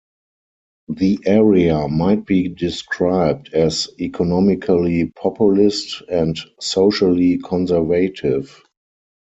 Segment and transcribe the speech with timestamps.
[0.87, 8.63] The area might be described as economically populist and socially conservative.